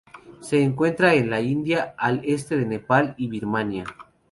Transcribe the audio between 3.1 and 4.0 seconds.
y Birmania.